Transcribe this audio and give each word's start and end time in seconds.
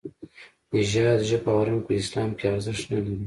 نژاد، 0.73 1.19
ژبه 1.29 1.49
او 1.55 1.61
رنګ 1.67 1.81
په 1.87 1.93
اسلام 2.01 2.29
کې 2.37 2.45
ارزښت 2.53 2.85
نه 2.91 2.99
لري. 3.03 3.15